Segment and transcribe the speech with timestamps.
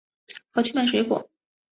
[0.51, 1.29] 跑去买水果